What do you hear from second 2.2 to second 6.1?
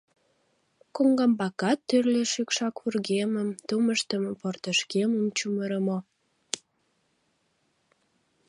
шӱкшак вургемым, тумыштымо портышкемым чумырымо.